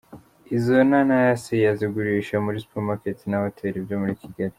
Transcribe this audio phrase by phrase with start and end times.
[0.55, 4.49] Izo nanasi azigurisha muri Supermarket na Hoteli byo muri Kigali.